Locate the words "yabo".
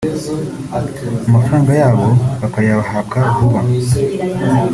1.81-2.07